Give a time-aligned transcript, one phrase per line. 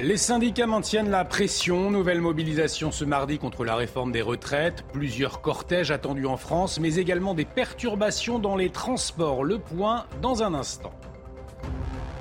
[0.00, 1.90] Les syndicats maintiennent la pression.
[1.90, 4.84] Nouvelle mobilisation ce mardi contre la réforme des retraites.
[4.92, 9.42] Plusieurs cortèges attendus en France, mais également des perturbations dans les transports.
[9.42, 10.92] Le point dans un instant.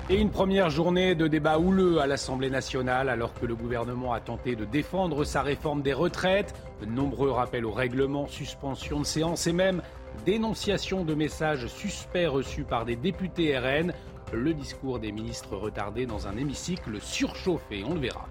[0.09, 4.21] Et une première journée de débat houleux à l'Assemblée nationale alors que le gouvernement a
[4.21, 6.55] tenté de défendre sa réforme des retraites.
[6.81, 9.83] De nombreux rappels au règlement, suspension de séance et même
[10.25, 13.93] dénonciation de messages suspects reçus par des députés RN.
[14.33, 18.27] Le discours des ministres retardé dans un hémicycle surchauffé, on le verra.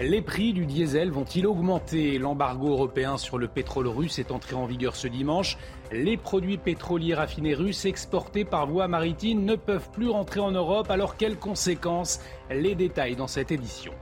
[0.00, 2.18] Les prix du diesel vont-ils augmenter?
[2.18, 5.58] L'embargo européen sur le pétrole russe est entré en vigueur ce dimanche.
[5.92, 10.90] Les produits pétroliers raffinés russes exportés par voie maritime ne peuvent plus rentrer en Europe.
[10.90, 12.20] Alors quelles conséquences?
[12.48, 13.92] Les détails dans cette édition.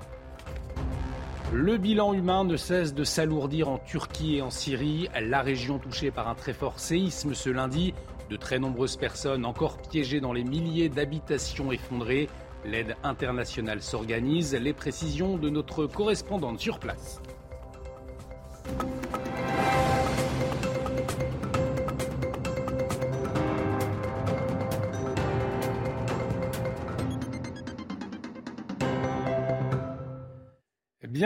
[1.53, 6.11] Le bilan humain ne cesse de s'alourdir en Turquie et en Syrie, la région touchée
[6.11, 7.95] par un très fort séisme ce lundi.
[8.31, 12.29] De très nombreuses personnes encore piégées dans les milliers d'habitations effondrées.
[12.65, 14.55] L'aide internationale s'organise.
[14.55, 17.21] Les précisions de notre correspondante sur place.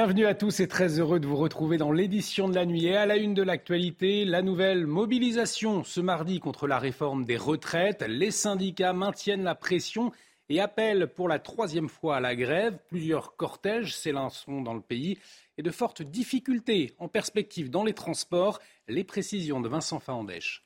[0.01, 2.97] Bienvenue à tous et très heureux de vous retrouver dans l'édition de la nuit et
[2.97, 8.03] à la une de l'actualité, la nouvelle mobilisation ce mardi contre la réforme des retraites.
[8.09, 10.11] Les syndicats maintiennent la pression
[10.49, 12.79] et appellent pour la troisième fois à la grève.
[12.89, 15.19] Plusieurs cortèges s'élanceront dans le pays
[15.59, 18.59] et de fortes difficultés en perspective dans les transports.
[18.89, 20.65] Les précisions de Vincent Faandèche.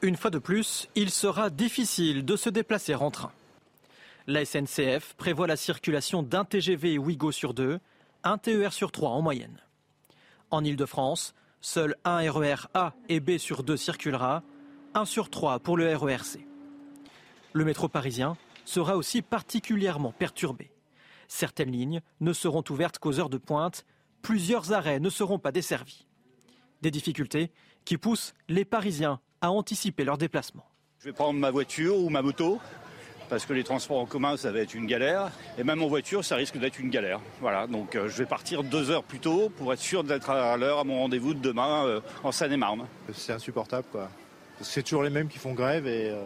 [0.00, 3.30] Une fois de plus, il sera difficile de se déplacer en train.
[4.26, 7.78] La SNCF prévoit la circulation d'un TGV Ouigo sur deux
[8.24, 9.60] un TER sur trois en moyenne.
[10.50, 14.42] En Ile-de-France, seul un RER A et B sur deux circulera,
[14.94, 16.46] un sur trois pour le RERC.
[17.52, 20.70] Le métro parisien sera aussi particulièrement perturbé.
[21.28, 23.84] Certaines lignes ne seront ouvertes qu'aux heures de pointe,
[24.22, 26.06] plusieurs arrêts ne seront pas desservis.
[26.82, 27.50] Des difficultés
[27.84, 30.66] qui poussent les Parisiens à anticiper leur déplacement.
[30.98, 32.60] Je vais prendre ma voiture ou ma moto
[33.28, 35.30] parce que les transports en commun, ça va être une galère.
[35.58, 37.20] Et même en voiture, ça risque d'être une galère.
[37.40, 40.56] Voilà, donc euh, je vais partir deux heures plus tôt pour être sûr d'être à
[40.56, 42.86] l'heure à mon rendez-vous de demain euh, en Seine-et-Marne.
[43.12, 44.08] C'est insupportable, quoi.
[44.60, 46.24] C'est toujours les mêmes qui font grève et, euh,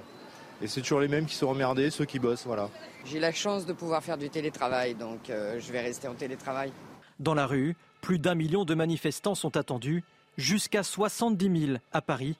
[0.63, 2.69] et c'est toujours les mêmes qui sont emmerdés, ceux qui bossent, voilà.
[3.05, 6.73] J'ai la chance de pouvoir faire du télétravail, donc euh, je vais rester en télétravail.
[7.19, 10.05] Dans la rue, plus d'un million de manifestants sont attendus,
[10.39, 12.37] jusqu'à 70 000 à Paris,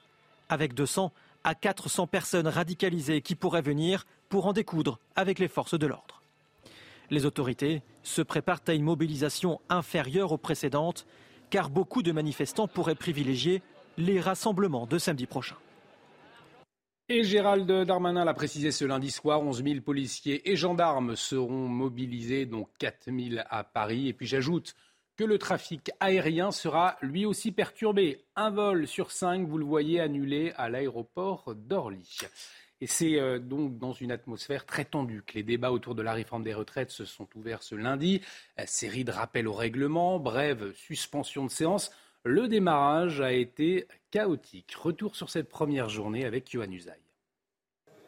[0.49, 1.11] avec 200
[1.43, 6.23] à 400 personnes radicalisées qui pourraient venir pour en découdre avec les forces de l'ordre.
[7.11, 11.05] Les autorités se préparent à une mobilisation inférieure aux précédentes,
[11.51, 13.61] car beaucoup de manifestants pourraient privilégier
[13.95, 15.57] les rassemblements de samedi prochain.
[17.09, 22.47] Et Gérald Darmanin l'a précisé ce lundi soir, 11 000 policiers et gendarmes seront mobilisés,
[22.47, 24.07] dont 4 000 à Paris.
[24.07, 24.73] Et puis j'ajoute
[25.15, 28.25] que le trafic aérien sera lui aussi perturbé.
[28.35, 32.17] Un vol sur cinq, vous le voyez, annulé à l'aéroport d'Orly.
[32.83, 36.11] Et c'est euh, donc dans une atmosphère très tendue que les débats autour de la
[36.11, 38.19] réforme des retraites se sont ouverts ce lundi.
[38.59, 41.91] Euh, série de rappels au règlement, brève suspension de séance.
[42.25, 44.73] Le démarrage a été chaotique.
[44.73, 47.02] Retour sur cette première journée avec Yohann Usaï.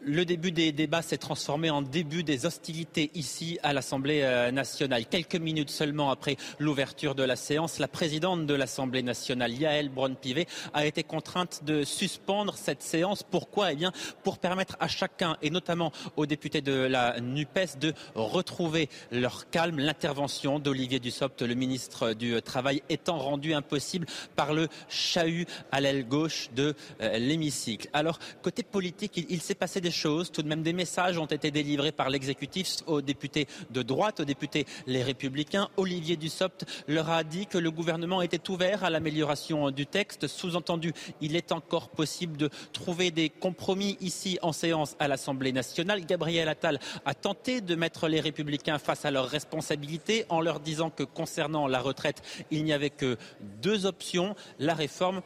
[0.02, 5.06] Le début des débats s'est transformé en début des hostilités ici à l'Assemblée euh, nationale.
[5.06, 10.48] Quelques minutes seulement après l'ouverture de la séance, la présidente de l'Assemblée nationale, Yael Braun-Pivet,
[10.74, 13.24] a été contrainte de suspendre cette séance.
[13.24, 13.72] Pourquoi?
[13.72, 18.90] Eh bien, pour permettre à chacun, et notamment aux députés de la NUPES, de retrouver
[19.12, 19.80] leur calme.
[19.80, 24.06] L'intervention d'Olivier Dussopt, le ministre du Travail, étant rendue impossible
[24.36, 27.90] par le chahut à l'aile gauche de euh, l'hémicycle.
[27.94, 30.32] Alors, côté politique, il, il s'est passé choses.
[30.32, 34.26] Tout de même, des messages ont été délivrés par l'exécutif aux députés de droite, aux
[34.26, 35.70] députés les Républicains.
[35.78, 40.28] Olivier Dussopt leur a dit que le gouvernement était ouvert à l'amélioration du texte.
[40.28, 46.06] Sous-entendu, il est encore possible de trouver des compromis ici en séance à l'Assemblée nationale.
[46.06, 50.90] Gabriel Attal a tenté de mettre les Républicains face à leurs responsabilités en leur disant
[50.90, 52.22] que concernant la retraite,
[52.52, 53.18] il n'y avait que
[53.62, 55.22] deux options, la réforme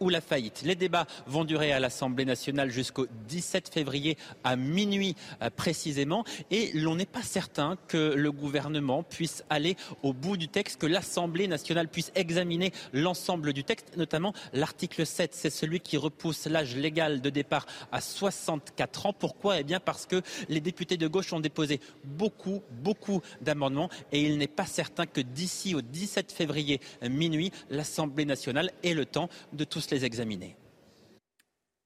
[0.00, 0.62] ou la faillite.
[0.64, 6.70] Les débats vont durer à l'Assemblée nationale jusqu'au 17 février à minuit euh, précisément et
[6.74, 11.48] l'on n'est pas certain que le gouvernement puisse aller au bout du texte, que l'Assemblée
[11.48, 17.20] nationale puisse examiner l'ensemble du texte, notamment l'article 7, c'est celui qui repousse l'âge légal
[17.20, 19.12] de départ à 64 ans.
[19.12, 19.60] Pourquoi?
[19.60, 24.38] Eh bien parce que les députés de gauche ont déposé beaucoup, beaucoup d'amendements et il
[24.38, 29.64] n'est pas certain que d'ici au 17 février minuit, l'Assemblée nationale ait le temps de
[29.64, 30.56] tous les examiner.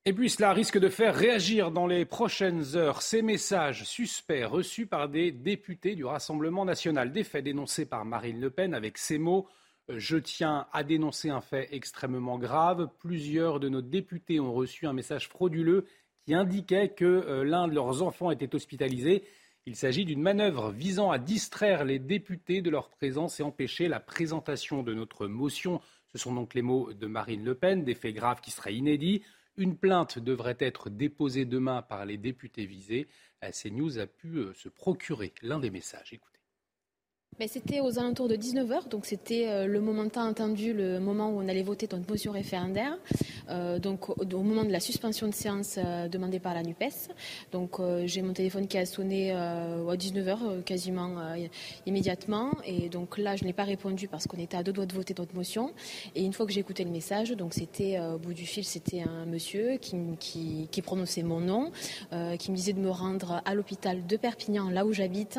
[0.05, 4.87] Et puis cela risque de faire réagir dans les prochaines heures ces messages suspects reçus
[4.87, 7.13] par des députés du Rassemblement national.
[7.13, 9.47] Des faits dénoncés par Marine Le Pen avec ces mots
[9.89, 12.89] Je tiens à dénoncer un fait extrêmement grave.
[12.99, 15.87] Plusieurs de nos députés ont reçu un message frauduleux
[16.25, 19.23] qui indiquait que euh, l'un de leurs enfants était hospitalisé.
[19.67, 24.01] Il s'agit d'une manœuvre visant à distraire les députés de leur présence et empêcher la
[24.01, 25.81] présentation de notre motion.
[26.13, 29.23] Ce sont donc les mots de Marine Le Pen, des faits graves qui seraient inédits.
[29.57, 33.09] Une plainte devrait être déposée demain par les députés visés.
[33.51, 36.19] CNews a pu euh, se procurer l'un des messages.
[37.41, 41.31] Mais c'était aux alentours de 19h, donc c'était euh, le moment tant attendu, le moment
[41.31, 42.99] où on allait voter notre motion référendaire,
[43.49, 47.09] euh, donc au, moment de la suspension de séance euh, demandée par la NUPES.
[47.51, 51.17] Donc j'ai mon téléphone qui a sonné à 19h quasiment
[51.87, 54.95] immédiatement, et donc là je n'ai pas répondu parce qu'on était à deux doigts de
[54.95, 55.73] voter notre motion.
[56.15, 59.01] Et une fois que j'ai écouté le message, donc c'était au bout du fil, c'était
[59.01, 61.73] un monsieur qui, qui, qui, prononçait mon nom,
[62.39, 65.39] qui me disait de me rendre à l'hôpital de Perpignan, là où j'habite,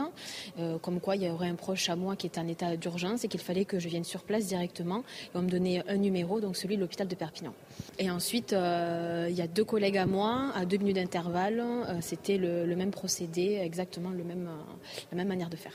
[0.81, 3.27] comme quoi il y aurait un proche à moi qui est en état d'urgence et
[3.27, 5.03] qu'il fallait que je vienne sur place directement.
[5.33, 7.53] Et on me donnait un numéro, donc celui de l'hôpital de Perpignan.
[8.00, 11.59] Et ensuite, euh, il y a deux collègues à moi, à deux minutes d'intervalle.
[11.59, 15.74] Euh, C'était le, même procédé, exactement le même, euh, la même manière de faire.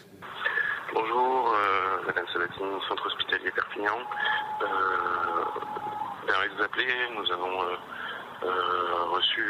[0.95, 1.55] Bonjour,
[2.07, 3.99] Madame Sabatine, centre hospitalier Perpignan.
[4.63, 4.67] Euh,
[6.27, 6.87] Merci de vous appeler.
[7.17, 7.59] Nous avons
[9.13, 9.45] reçu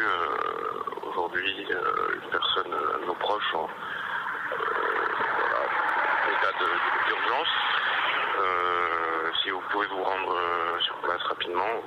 [1.08, 2.72] aujourd'hui une personne,
[3.06, 3.68] nos proches, en,
[6.58, 7.48] d'urgence.
[8.38, 11.82] Euh, si vous pouvez vous rendre euh, sur place rapidement.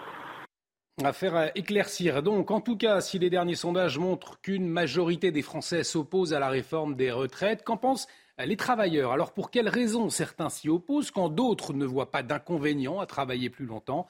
[1.03, 2.21] Affaire à éclaircir.
[2.21, 6.39] Donc, en tout cas, si les derniers sondages montrent qu'une majorité des Français s'opposent à
[6.39, 8.07] la réforme des retraites, qu'en pensent
[8.38, 9.12] les travailleurs?
[9.12, 13.50] Alors, pour quelles raisons certains s'y opposent quand d'autres ne voient pas d'inconvénient à travailler
[13.50, 14.07] plus longtemps?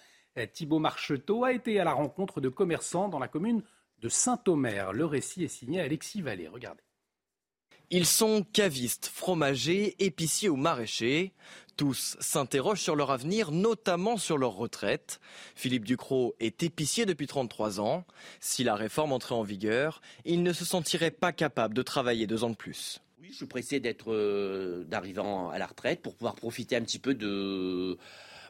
[0.54, 3.64] Thibault Marcheteau a été à la rencontre de commerçants dans la commune
[4.00, 4.94] de Saint-Omer.
[4.94, 6.48] Le récit est signé Alexis Vallée.
[6.48, 6.84] Regardez.
[7.94, 11.34] Ils sont cavistes, fromagers, épiciers ou maraîchers.
[11.76, 15.20] Tous s'interrogent sur leur avenir, notamment sur leur retraite.
[15.56, 18.06] Philippe Ducrot est épicier depuis 33 ans.
[18.40, 22.46] Si la réforme entrait en vigueur, il ne se sentirait pas capable de travailler deux
[22.46, 23.02] ans de plus.
[23.22, 27.00] Oui, je suis pressé d'être euh, d'arrivant à la retraite pour pouvoir profiter un petit
[27.00, 27.98] peu de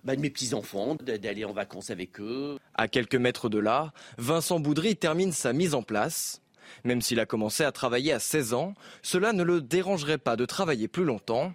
[0.04, 2.60] bah, de mes petits-enfants, d'aller en vacances avec eux.
[2.76, 6.41] À quelques mètres de là, Vincent Boudry termine sa mise en place.
[6.84, 10.46] Même s'il a commencé à travailler à 16 ans, cela ne le dérangerait pas de
[10.46, 11.54] travailler plus longtemps,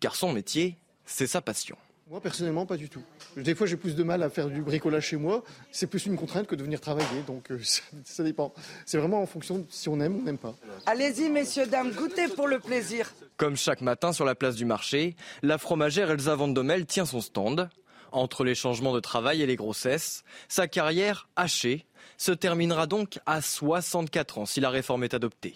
[0.00, 1.76] car son métier, c'est sa passion.
[2.08, 3.02] Moi, personnellement, pas du tout.
[3.36, 5.42] Des fois, j'ai plus de mal à faire du bricolage chez moi.
[5.72, 7.22] C'est plus une contrainte que de venir travailler.
[7.26, 8.54] Donc, euh, ça, ça, dépend.
[8.84, 10.54] C'est vraiment en fonction de si on aime ou on n'aime pas.
[10.86, 13.12] Allez-y, messieurs, dames, goûtez pour le plaisir.
[13.36, 17.68] Comme chaque matin sur la place du marché, la fromagère Elsa Vandomel tient son stand.
[18.12, 21.86] Entre les changements de travail et les grossesses, sa carrière hachée
[22.16, 25.54] se terminera donc à 64 ans si la réforme est adoptée.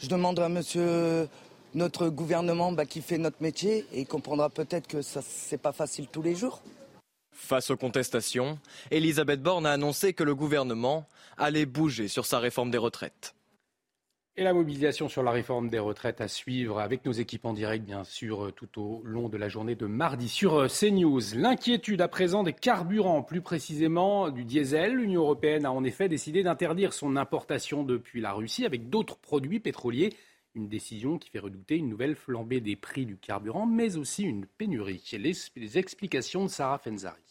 [0.00, 1.28] Je demande à monsieur
[1.74, 5.20] notre gouvernement bah, qui fait notre métier et comprendra peut-être que ce
[5.52, 6.62] n'est pas facile tous les jours.
[7.32, 8.58] Face aux contestations,
[8.90, 13.35] Elisabeth Borne a annoncé que le gouvernement allait bouger sur sa réforme des retraites.
[14.38, 17.86] Et la mobilisation sur la réforme des retraites à suivre avec nos équipes en direct,
[17.86, 21.22] bien sûr, tout au long de la journée de mardi sur CNews.
[21.34, 24.96] L'inquiétude à présent des carburants, plus précisément du diesel.
[24.96, 29.58] L'Union européenne a en effet décidé d'interdire son importation depuis la Russie avec d'autres produits
[29.58, 30.12] pétroliers.
[30.54, 34.44] Une décision qui fait redouter une nouvelle flambée des prix du carburant, mais aussi une
[34.44, 35.02] pénurie.
[35.14, 37.22] Les, les explications de Sarah Fenzari.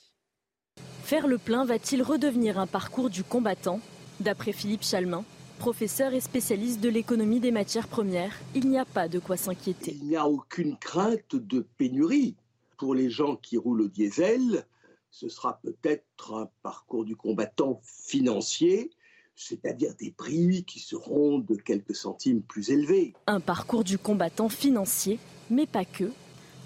[1.03, 3.79] Faire le plein va-t-il redevenir un parcours du combattant
[4.21, 5.23] D'après Philippe Chalmin,
[5.59, 9.97] Professeur et spécialiste de l'économie des matières premières, il n'y a pas de quoi s'inquiéter.
[9.99, 12.35] Il n'y a aucune crainte de pénurie.
[12.77, 14.65] Pour les gens qui roulent au diesel,
[15.11, 18.91] ce sera peut-être un parcours du combattant financier,
[19.35, 23.13] c'est-à-dire des prix qui seront de quelques centimes plus élevés.
[23.27, 25.19] Un parcours du combattant financier,
[25.49, 26.11] mais pas que.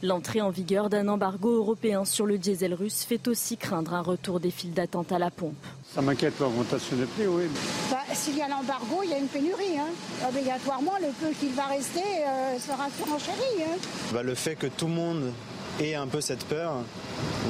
[0.01, 4.39] L'entrée en vigueur d'un embargo européen sur le diesel russe fait aussi craindre un retour
[4.39, 5.57] des files d'attente à la pompe.
[5.93, 7.43] Ça m'inquiète l'augmentation des prix, oui.
[7.91, 9.77] Bah, S'il y a l'embargo, il y a une pénurie.
[9.77, 10.27] Hein.
[10.29, 13.63] Obligatoirement, le peu qu'il va rester euh, sera surenchéri.
[13.63, 13.77] Hein.
[14.13, 15.33] Bah, le fait que tout le monde
[15.81, 16.75] ait un peu cette peur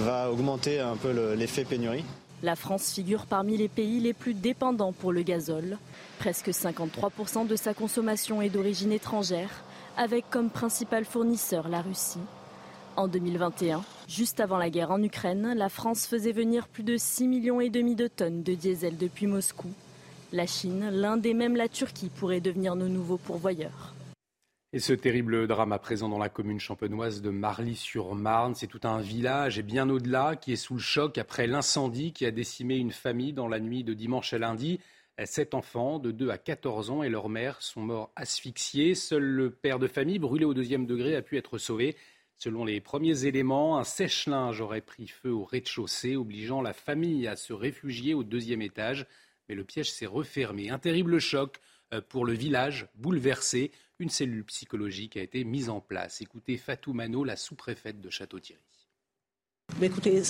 [0.04, 2.04] va augmenter un peu l'effet pénurie.
[2.42, 5.78] La France figure parmi les pays les plus dépendants pour le gazole.
[6.18, 9.50] Presque 53% de sa consommation est d'origine étrangère,
[9.98, 12.20] avec comme principal fournisseur la Russie.
[13.00, 17.28] En 2021, juste avant la guerre en Ukraine, la France faisait venir plus de 6,5
[17.30, 19.72] millions et demi de tonnes de diesel depuis Moscou.
[20.34, 23.94] La Chine, l'Inde et même la Turquie pourraient devenir nos nouveaux pourvoyeurs.
[24.74, 29.00] Et ce terrible drame à présent dans la commune champenoise de Marly-sur-Marne, c'est tout un
[29.00, 32.92] village et bien au-delà qui est sous le choc après l'incendie qui a décimé une
[32.92, 34.82] famille dans la nuit de dimanche à lundi.
[35.24, 38.94] Sept enfants de 2 à 14 ans et leur mère sont morts asphyxiés.
[38.94, 41.96] Seul le père de famille, brûlé au deuxième degré, a pu être sauvé.
[42.40, 47.36] Selon les premiers éléments, un sèche-linge aurait pris feu au rez-de-chaussée, obligeant la famille à
[47.36, 49.06] se réfugier au deuxième étage.
[49.50, 50.70] Mais le piège s'est refermé.
[50.70, 51.60] Un terrible choc
[51.94, 53.72] euh, pour le village, bouleversé.
[54.00, 56.22] Une cellule psychologique a été mise en place.
[56.22, 58.79] Écoutez Fatou Mano, la sous-préfète de Château-Thierry.
[59.82, 60.22] Écoutez,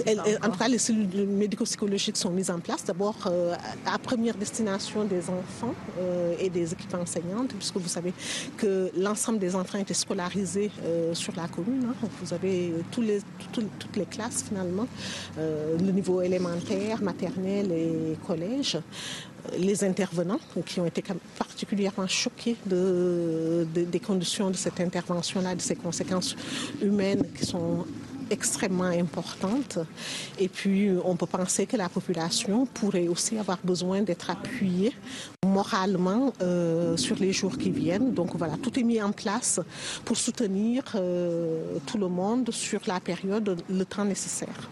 [0.43, 3.55] en tout cas, les cellules médico-psychologiques sont mises en place d'abord euh,
[3.85, 8.13] à première destination des enfants euh, et des équipes enseignantes, puisque vous savez
[8.57, 11.87] que l'ensemble des enfants étaient scolarisés euh, sur la commune.
[11.89, 12.07] Hein.
[12.21, 14.87] Vous avez toutes les classes finalement,
[15.37, 18.77] le niveau élémentaire, maternel et collège
[19.57, 21.03] les intervenants qui ont été
[21.37, 26.35] particulièrement choqués de, des conditions de cette intervention-là, de ces conséquences
[26.81, 27.85] humaines qui sont
[28.29, 29.79] extrêmement importante.
[30.39, 34.93] Et puis, on peut penser que la population pourrait aussi avoir besoin d'être appuyée
[35.45, 38.13] moralement euh, sur les jours qui viennent.
[38.13, 39.59] Donc voilà, tout est mis en place
[40.05, 44.69] pour soutenir euh, tout le monde sur la période, le temps nécessaire.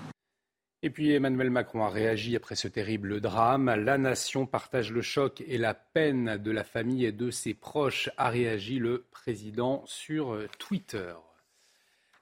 [0.83, 3.65] Et puis Emmanuel Macron a réagi après ce terrible drame.
[3.65, 8.09] La nation partage le choc et la peine de la famille et de ses proches,
[8.17, 11.13] a réagi le président sur Twitter.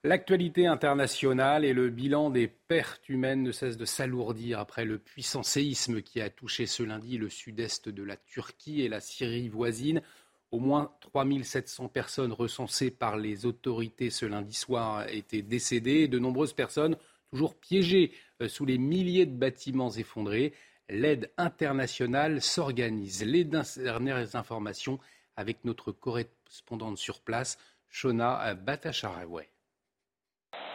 [0.05, 5.41] L'actualité internationale et le bilan des pertes humaines ne cessent de s'alourdir après le puissant
[5.41, 10.03] séisme qui a touché ce lundi le sud-est de la Turquie et la Syrie voisine.
[10.51, 16.19] Au moins 3700 personnes recensées par les autorités ce lundi soir étaient décédées et de
[16.19, 16.97] nombreuses personnes
[17.31, 18.11] toujours piégées
[18.43, 20.53] euh, sous les milliers de bâtiments effondrés.
[20.87, 23.25] L'aide internationale s'organise.
[23.25, 24.99] Les dernières informations
[25.35, 27.57] avec notre correspondante sur place,
[27.89, 29.49] Shona Batacharaway.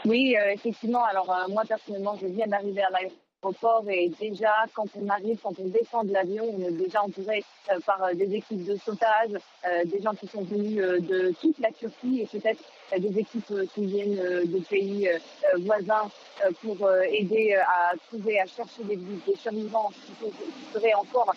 [0.07, 1.05] Oui, euh, effectivement.
[1.05, 5.59] Alors euh, moi personnellement, je viens d'arriver à l'aéroport et déjà quand on arrive, quand
[5.59, 9.33] on descend de l'avion, on est déjà entouré euh, par des équipes de sauvetage,
[9.85, 12.63] des gens qui sont venus de toute la Turquie et peut-être
[12.99, 15.09] des équipes qui viennent de pays
[15.59, 16.11] voisins
[16.63, 20.33] pour aider à trouver, à chercher des, des survivants qui,
[20.73, 21.35] seraient encore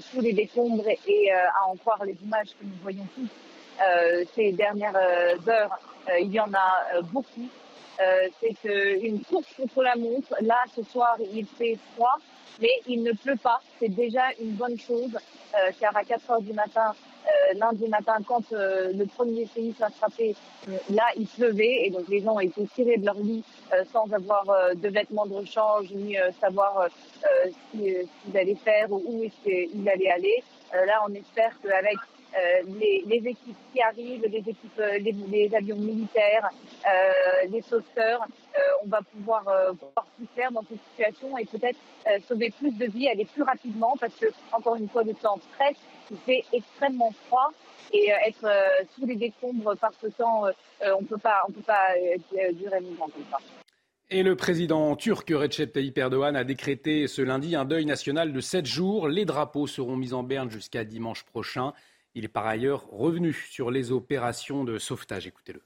[0.00, 3.28] sous les décombres et à en croire les images que nous voyons tous
[4.34, 5.78] ces dernières heures.
[6.18, 7.48] il y en a beaucoup.
[8.00, 10.34] Euh, c'est une course contre la montre.
[10.40, 12.16] Là, ce soir, il fait froid,
[12.60, 13.60] mais il ne pleut pas.
[13.78, 15.16] C'est déjà une bonne chose,
[15.54, 16.94] euh, car à 4 heures du matin,
[17.26, 20.34] euh, lundi matin, quand le premier séisme a frappé,
[20.88, 23.44] là, il pleuvait et donc les gens ont été tirés de leur lit
[23.92, 26.88] sans avoir de vêtements de rechange ni savoir
[27.22, 30.42] ce qu'ils allaient faire ou où ils allaient aller.
[30.72, 31.96] là, on espère qu'avec
[32.78, 36.48] les, les, équipes qui arrivent, les équipes, euh, les, avions militaires,
[36.86, 38.26] euh, les sauveteurs,
[38.84, 41.78] on va pouvoir voir plus clair dans cette situation et peut-être
[42.26, 45.76] sauver plus de vies, aller plus rapidement parce que encore une fois le temps stress,
[46.10, 47.52] il fait extrêmement froid
[47.92, 48.46] et être
[48.94, 50.44] sous les décombres par ce temps,
[50.82, 51.94] on peut pas, on peut pas
[52.52, 53.38] durer longtemps comme ça.
[54.12, 58.40] Et le président turc Recep Tayyip Erdogan a décrété ce lundi un deuil national de
[58.40, 59.06] 7 jours.
[59.06, 61.74] Les drapeaux seront mis en berne jusqu'à dimanche prochain.
[62.14, 65.28] Il est par ailleurs revenu sur les opérations de sauvetage.
[65.28, 65.62] Écoutez-le.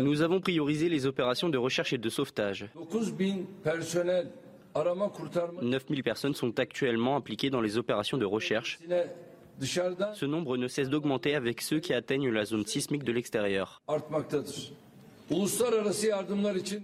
[0.00, 2.68] Nous avons priorisé les opérations de recherche et de sauvetage.
[5.62, 8.78] 9000 personnes sont actuellement impliquées dans les opérations de recherche.
[9.60, 13.82] Ce nombre ne cesse d'augmenter avec ceux qui atteignent la zone sismique de l'extérieur.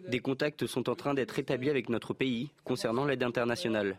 [0.09, 3.99] Des contacts sont en train d'être établis avec notre pays concernant l'aide internationale.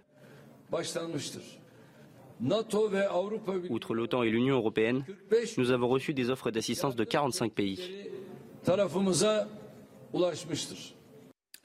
[3.70, 5.06] Outre l'OTAN et l'Union européenne,
[5.58, 7.80] nous avons reçu des offres d'assistance de 45 pays.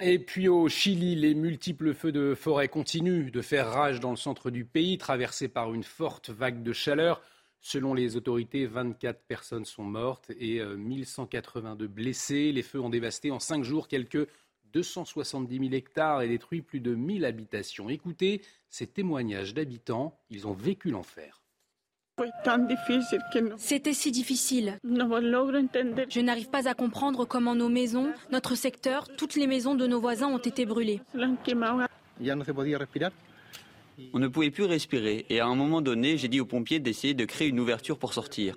[0.01, 4.17] Et puis au Chili, les multiples feux de forêt continuent de faire rage dans le
[4.17, 7.21] centre du pays, traversé par une forte vague de chaleur.
[7.61, 12.53] Selon les autorités, 24 personnes sont mortes et 1182 euh, blessées.
[12.53, 14.29] Les feux ont dévasté en cinq jours quelques
[14.73, 17.89] 270 000 hectares et détruit plus de 1000 habitations.
[17.89, 21.43] Écoutez ces témoignages d'habitants, ils ont vécu l'enfer.
[23.57, 24.79] C'était si difficile.
[24.85, 30.01] Je n'arrive pas à comprendre comment nos maisons, notre secteur, toutes les maisons de nos
[30.01, 31.01] voisins ont été brûlées.
[34.13, 37.15] On ne pouvait plus respirer et à un moment donné, j'ai dit aux pompiers d'essayer
[37.15, 38.57] de créer une ouverture pour sortir.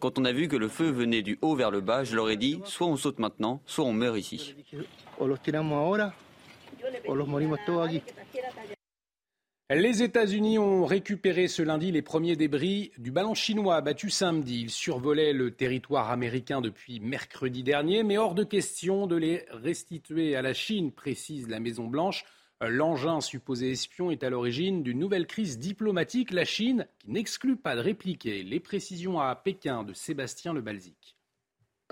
[0.00, 2.30] Quand on a vu que le feu venait du haut vers le bas, je leur
[2.30, 4.54] ai dit soit on saute maintenant, soit on meurt ici.
[9.72, 14.62] Les États-Unis ont récupéré ce lundi les premiers débris du ballon chinois abattu samedi.
[14.62, 20.34] Il survolait le territoire américain depuis mercredi dernier, mais hors de question de les restituer
[20.34, 22.24] à la Chine, précise la Maison-Blanche.
[22.62, 26.30] L'engin supposé espion est à l'origine d'une nouvelle crise diplomatique.
[26.30, 28.42] La Chine qui n'exclut pas de répliquer.
[28.42, 31.16] Les précisions à Pékin de Sébastien Le Balzic.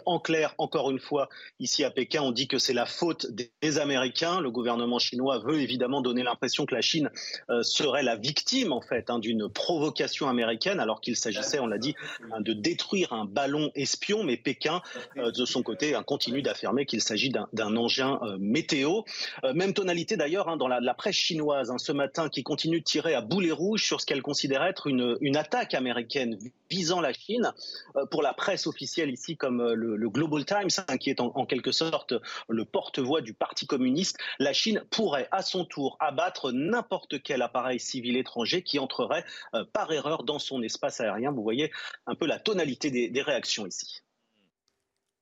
[0.07, 1.29] En clair, encore une fois,
[1.61, 3.27] ici à Pékin, on dit que c'est la faute
[3.63, 4.41] des Américains.
[4.41, 7.11] Le gouvernement chinois veut évidemment donner l'impression que la Chine
[7.51, 11.79] euh, serait la victime, en fait, hein, d'une provocation américaine, alors qu'il s'agissait, on l'a
[11.79, 11.95] dit,
[12.33, 14.25] hein, de détruire un ballon espion.
[14.25, 14.83] Mais Pékin,
[15.17, 19.03] euh, de son côté, hein, continue d'affirmer qu'il s'agit d'un engin euh, météo.
[19.55, 23.53] même tonalité d'ailleurs dans la, presse chinoise ce matin, qui continue de tirer à boulet
[23.53, 26.39] rouge sur ce qu'elle considère être une, une attaque américaine
[26.71, 27.53] visant la Chine.
[28.11, 31.73] pour la presse officielle ici, comme le le, Global Times, hein, qui est en, quelque
[31.73, 32.15] sorte
[32.49, 37.81] le porte-voix du Parti communiste, la Chine pourrait à son tour abattre n'importe quel appareil
[37.81, 41.33] civil étranger qui entrerait euh, par erreur dans son espace aérien.
[41.33, 41.71] Vous voyez
[42.07, 44.03] un peu la tonalité des, réactions ici.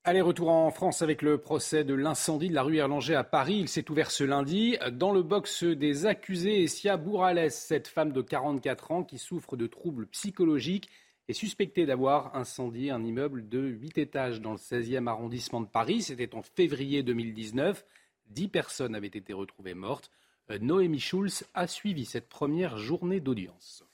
[0.04, 3.56] Allez, retour en France avec le procès de l'incendie de la rue Erlanger à Paris.
[3.58, 4.76] Il s'est ouvert ce lundi.
[4.92, 9.66] Dans le box des accusés, Essia Bourales, cette femme de 44 ans qui souffre de
[9.66, 10.88] troubles psychologiques
[11.28, 16.02] est suspecté d'avoir incendié un immeuble de 8 étages dans le 16e arrondissement de Paris.
[16.02, 17.85] C'était en février 2019.
[18.28, 20.11] Dix personnes avaient été retrouvées mortes.
[20.50, 23.85] Euh, Noémie Schulz a suivi cette première journée d'audience.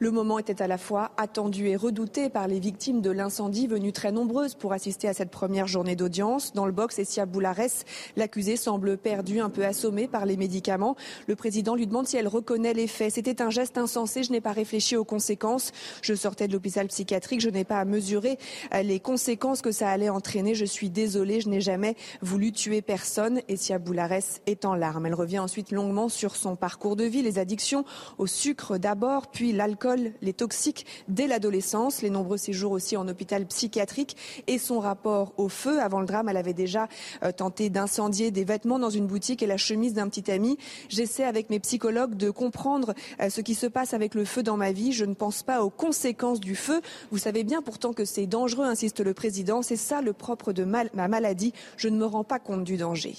[0.00, 3.92] Le moment était à la fois attendu et redouté par les victimes de l'incendie venues
[3.92, 6.52] très nombreuses pour assister à cette première journée d'audience.
[6.52, 7.84] Dans le box, Essia Boulares,
[8.16, 10.96] l'accusée semble perdue, un peu assommée par les médicaments.
[11.28, 13.14] Le président lui demande si elle reconnaît les faits.
[13.14, 15.70] C'était un geste insensé, je n'ai pas réfléchi aux conséquences.
[16.02, 18.38] Je sortais de l'hôpital psychiatrique, je n'ai pas à mesurer
[18.74, 20.54] euh, les conséquences que ça allait entraîner.
[20.54, 23.40] Je suis désolée, je n'ai jamais voulu tuer personne.
[23.48, 25.06] Essia Boulares est en larmes.
[25.06, 27.84] Elle revient ensuite longuement sur son parcours de vie, les addictions
[28.18, 33.46] au sucre d'abord, puis l'alcool les toxiques dès l'adolescence, les nombreux séjours aussi en hôpital
[33.46, 34.16] psychiatrique
[34.46, 35.80] et son rapport au feu.
[35.80, 36.88] Avant le drame, elle avait déjà
[37.22, 40.56] euh, tenté d'incendier des vêtements dans une boutique et la chemise d'un petit ami.
[40.88, 44.56] J'essaie avec mes psychologues de comprendre euh, ce qui se passe avec le feu dans
[44.56, 44.92] ma vie.
[44.92, 46.80] Je ne pense pas aux conséquences du feu.
[47.10, 49.62] Vous savez bien pourtant que c'est dangereux, insiste le président.
[49.62, 51.52] C'est ça le propre de ma maladie.
[51.76, 53.14] Je ne me rends pas compte du danger.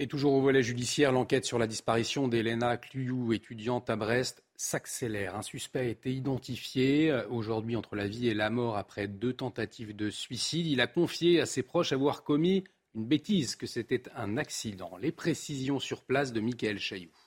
[0.00, 5.36] Et toujours au volet judiciaire, l'enquête sur la disparition d'Elena Cluyou, étudiante à Brest, s'accélère.
[5.36, 9.34] Un suspect a été identifié euh, aujourd'hui entre la vie et la mort après deux
[9.34, 10.66] tentatives de suicide.
[10.66, 12.64] Il a confié à ses proches avoir commis
[12.96, 14.96] une bêtise, que c'était un accident.
[15.00, 17.23] Les précisions sur place de Michael Chailloux.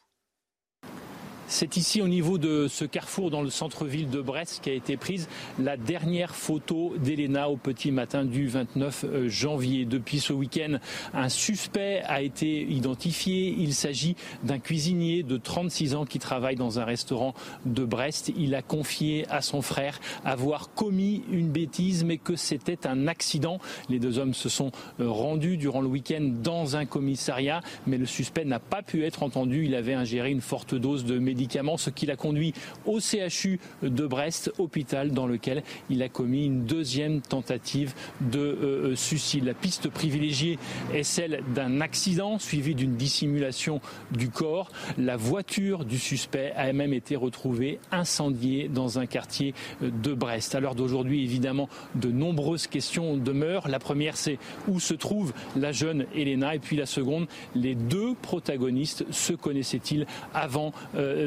[1.49, 4.97] C'est ici au niveau de ce carrefour dans le centre-ville de Brest qui a été
[4.97, 9.85] prise la dernière photo d'Elena au petit matin du 29 euh, janvier.
[9.85, 10.79] Depuis ce week-end,
[11.13, 13.55] un suspect a été identifié.
[13.57, 17.33] Il s'agit d'un cuisinier de 36 ans qui travaille dans un restaurant
[17.65, 18.33] de Brest.
[18.37, 23.59] Il a confié à son frère avoir commis une bêtise mais que c'était un accident.
[23.87, 28.05] Les deux hommes se sont euh, rendus durant le week-end dans un commissariat mais le
[28.05, 29.63] suspect n'a pas pu être entendu.
[29.65, 31.36] Il avait ingéré une forte dose de médicaments
[31.77, 32.53] ce qui l'a conduit
[32.85, 38.91] au CHU de Brest, hôpital dans lequel il a commis une deuxième tentative de euh,
[38.91, 39.45] euh, suicide.
[39.45, 40.57] La piste privilégiée
[40.93, 44.69] est celle d'un accident suivi d'une dissimulation du corps.
[44.97, 50.55] La voiture du suspect a même été retrouvée incendiée dans un quartier euh, de Brest.
[50.55, 53.67] À l'heure d'aujourd'hui, évidemment, de nombreuses questions demeurent.
[53.67, 56.55] La première, c'est où se trouve la jeune Elena?
[56.55, 60.73] Et puis la seconde, les deux protagonistes se connaissaient-ils avant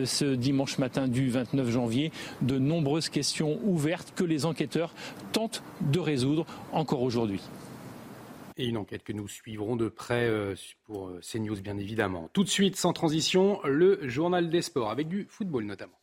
[0.05, 2.13] ce dimanche matin du 29 janvier.
[2.43, 4.95] De nombreuses questions ouvertes que les enquêteurs
[5.33, 7.41] tentent de résoudre encore aujourd'hui.
[8.57, 12.29] Et une enquête que nous suivrons de près euh, pour euh, CNews, bien évidemment.
[12.33, 16.00] Tout de suite, sans transition, le journal des sports, avec du football notamment.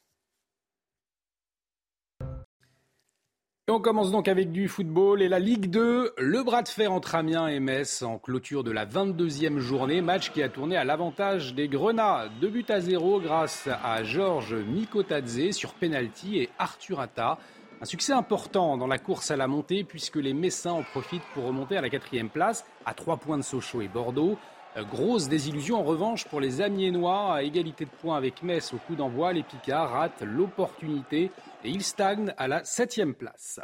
[3.70, 7.16] On commence donc avec du football et la Ligue 2, le bras de fer entre
[7.16, 11.54] Amiens et Metz en clôture de la 22e journée, match qui a tourné à l'avantage
[11.54, 12.30] des Grenats.
[12.40, 17.40] Deux buts à zéro grâce à Georges Mikotadze sur penalty et Arthur Atta.
[17.82, 21.44] Un succès important dans la course à la montée puisque les Messins en profitent pour
[21.44, 24.38] remonter à la quatrième place à trois points de Sochaux et Bordeaux.
[24.84, 28.96] Grosse désillusion en revanche pour les Amiénois à égalité de points avec Metz au coup
[28.96, 29.34] d'envoi.
[29.34, 31.32] Les Picards ratent l'opportunité
[31.64, 33.60] et ils stagnent à la septième place.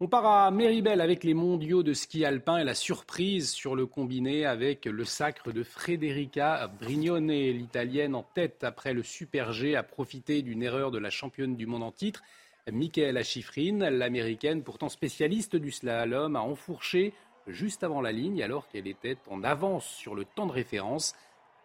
[0.00, 3.86] On part à Méribel avec les mondiaux de ski alpin et la surprise sur le
[3.86, 9.84] combiné avec le sacre de Frederica Brignone, l'italienne en tête après le Super G, a
[9.84, 12.22] profité d'une erreur de la championne du monde en titre.
[12.72, 17.12] Michaela Schifrin, l'américaine pourtant spécialiste du slalom, a enfourché
[17.52, 21.14] juste avant la ligne alors qu'elle était en avance sur le temps de référence.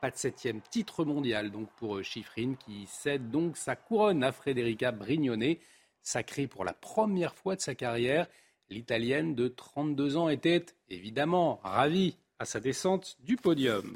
[0.01, 4.91] Pas de septième titre mondial donc pour Schifrin qui cède donc sa couronne à Frederica
[4.91, 5.55] Brignone.
[6.01, 8.27] Sacrée pour la première fois de sa carrière,
[8.69, 13.93] l'Italienne de 32 ans était évidemment ravie à sa descente du podium.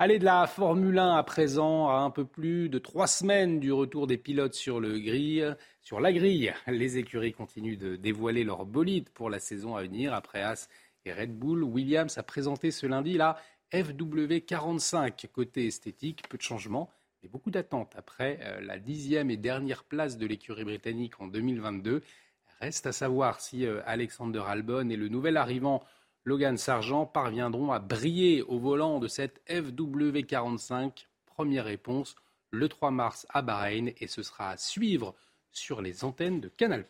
[0.00, 3.72] Allez de la Formule 1 à présent, à un peu plus de trois semaines du
[3.72, 4.96] retour des pilotes sur, le
[5.82, 6.54] sur la grille.
[6.68, 10.14] Les écuries continuent de dévoiler leur bolide pour la saison à venir.
[10.14, 10.68] Après As
[11.12, 13.36] Red Bull, Williams a présenté ce lundi la
[13.72, 15.28] FW45.
[15.28, 16.90] Côté esthétique, peu de changements
[17.22, 22.02] mais beaucoup d'attentes après euh, la dixième et dernière place de l'écurie britannique en 2022.
[22.60, 25.84] Reste à savoir si euh, Alexander Albon et le nouvel arrivant
[26.24, 31.06] Logan Sargent parviendront à briller au volant de cette FW45.
[31.26, 32.14] Première réponse
[32.50, 35.14] le 3 mars à Bahreïn et ce sera à suivre
[35.52, 36.84] sur les antennes de Canal+.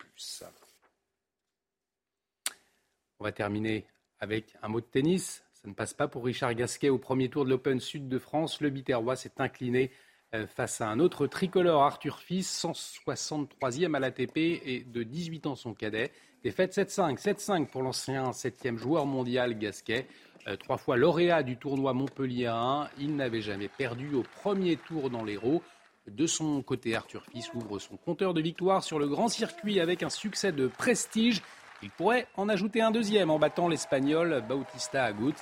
[3.20, 3.86] On va terminer
[4.20, 5.42] avec un mot de tennis.
[5.52, 8.60] Ça ne passe pas pour Richard Gasquet au premier tour de l'Open Sud de France.
[8.60, 9.90] Le Biterrois s'est incliné
[10.34, 15.54] euh, face à un autre tricolore, Arthur Fils, 163e à l'ATP et de 18 ans
[15.54, 16.12] son cadet.
[16.44, 20.06] Défaite 7-5, 7-5 pour l'ancien 7e joueur mondial Gasquet.
[20.46, 25.10] Euh, trois fois lauréat du tournoi Montpellier 1, il n'avait jamais perdu au premier tour
[25.10, 25.62] dans l'Hérault.
[26.06, 30.02] De son côté, Arthur Fils ouvre son compteur de victoire sur le grand circuit avec
[30.02, 31.42] un succès de prestige.
[31.82, 35.34] Il pourrait en ajouter un deuxième en battant l'Espagnol Bautista Agut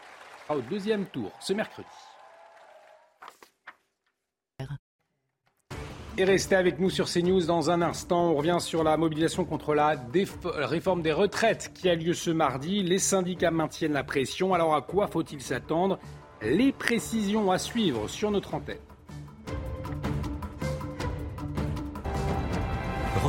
[0.50, 1.88] au deuxième tour ce mercredi.
[6.18, 8.30] Et restez avec nous sur CNews dans un instant.
[8.30, 9.96] On revient sur la mobilisation contre la
[10.44, 12.82] réforme des retraites qui a lieu ce mardi.
[12.82, 14.54] Les syndicats maintiennent la pression.
[14.54, 15.98] Alors à quoi faut-il s'attendre?
[16.40, 18.78] Les précisions à suivre sur notre antenne.